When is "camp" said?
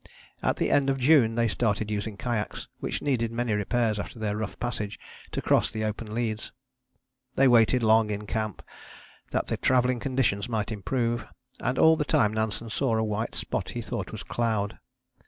8.25-8.63